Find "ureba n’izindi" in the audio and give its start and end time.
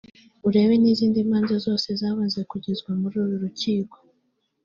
0.47-1.19